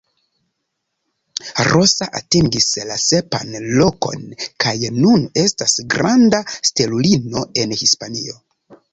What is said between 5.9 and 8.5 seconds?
granda stelulino en Hispanio.